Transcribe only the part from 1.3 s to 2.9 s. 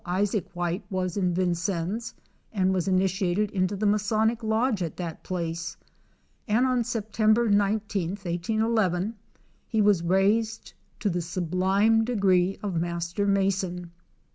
Vincennes and was